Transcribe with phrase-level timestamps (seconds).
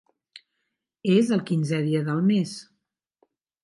[1.17, 2.59] És el quinzè dia del mes.